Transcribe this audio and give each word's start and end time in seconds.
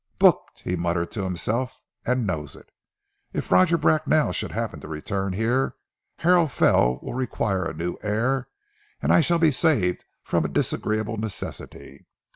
"Booked!" 0.17 0.61
he 0.61 0.75
muttered 0.75 1.11
to 1.11 1.21
himself, 1.23 1.79
"and 2.07 2.25
knows 2.25 2.55
it. 2.55 2.71
If 3.33 3.51
Roger 3.51 3.77
Bracknell 3.77 4.31
should 4.33 4.49
happen 4.51 4.79
to 4.79 4.87
return 4.87 5.33
here, 5.33 5.75
Harrow 6.17 6.47
Fell 6.47 6.97
will 7.03 7.13
require 7.13 7.65
a 7.65 7.73
new 7.75 7.97
heir, 8.01 8.47
and 8.99 9.13
I 9.13 9.21
shall 9.21 9.37
be 9.37 9.51
saved 9.51 10.05
from 10.23 10.43
a 10.43 10.47
disagreeable 10.47 11.17
necessity. 11.17 12.07